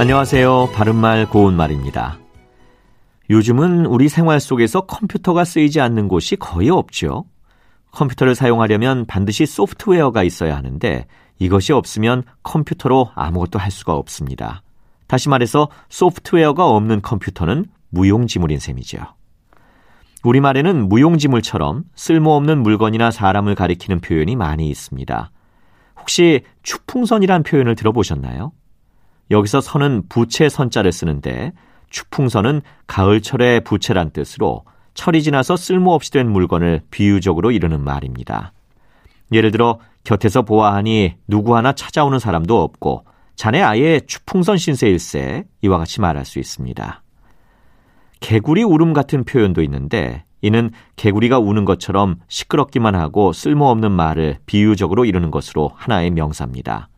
[0.00, 0.70] 안녕하세요.
[0.76, 2.20] 바른말 고운말입니다.
[3.30, 7.24] 요즘은 우리 생활 속에서 컴퓨터가 쓰이지 않는 곳이 거의 없죠.
[7.90, 11.04] 컴퓨터를 사용하려면 반드시 소프트웨어가 있어야 하는데
[11.40, 14.62] 이것이 없으면 컴퓨터로 아무것도 할 수가 없습니다.
[15.08, 18.98] 다시 말해서 소프트웨어가 없는 컴퓨터는 무용지물인 셈이죠.
[20.22, 25.32] 우리말에는 무용지물처럼 쓸모없는 물건이나 사람을 가리키는 표현이 많이 있습니다.
[25.98, 28.52] 혹시 추풍선이란 표현을 들어보셨나요?
[29.30, 31.52] 여기서 선은 부채 선자를 쓰는데
[31.90, 38.52] 추풍선은 가을철의 부채란 뜻으로 철이 지나서 쓸모없이 된 물건을 비유적으로 이르는 말입니다.
[39.32, 43.04] 예를 들어 곁에서 보아하니 누구 하나 찾아오는 사람도 없고
[43.36, 47.02] 자네 아예 추풍선 신세일세 이와 같이 말할 수 있습니다.
[48.20, 55.30] 개구리 울음 같은 표현도 있는데 이는 개구리가 우는 것처럼 시끄럽기만 하고 쓸모없는 말을 비유적으로 이루는
[55.30, 56.88] 것으로 하나의 명사입니다.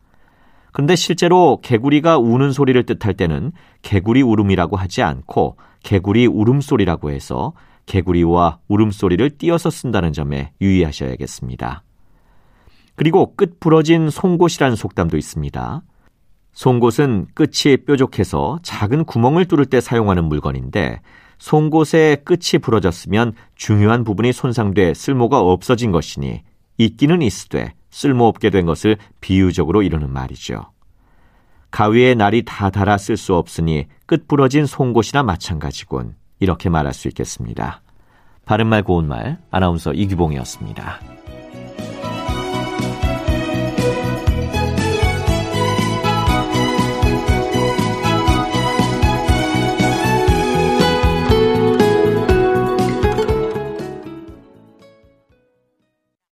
[0.71, 7.53] 그런데 실제로 개구리가 우는 소리를 뜻할 때는 개구리 울음이라고 하지 않고 개구리 울음소리라고 해서
[7.85, 11.83] 개구리와 울음소리를 띄어서 쓴다는 점에 유의하셔야겠습니다.
[12.95, 15.81] 그리고 끝 부러진 송곳이라는 속담도 있습니다.
[16.53, 21.01] 송곳은 끝이 뾰족해서 작은 구멍을 뚫을 때 사용하는 물건인데
[21.39, 26.43] 송곳의 끝이 부러졌으면 중요한 부분이 손상돼 쓸모가 없어진 것이니
[26.77, 30.71] 있기는 있으되 쓸모없게 된 것을 비유적으로 이루는 말이죠.
[31.69, 36.15] 가위에 날이 다 닳아 쓸 수 없으니 끝 부러진 송곳이나 마찬가지군.
[36.39, 37.81] 이렇게 말할 수 있겠습니다.
[38.45, 40.99] 바른말 고운말 아나운서 이규봉이었습니다.